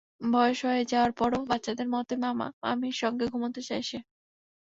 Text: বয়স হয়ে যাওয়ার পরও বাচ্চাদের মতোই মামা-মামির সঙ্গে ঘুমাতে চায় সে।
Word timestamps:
বয়স 0.31 0.59
হয়ে 0.65 0.83
যাওয়ার 0.85 1.11
পরও 1.19 1.39
বাচ্চাদের 1.49 1.87
মতোই 1.93 2.19
মামা-মামির 2.23 2.95
সঙ্গে 3.01 3.25
ঘুমাতে 3.27 3.61
চায় 3.67 3.83
সে। 3.83 3.99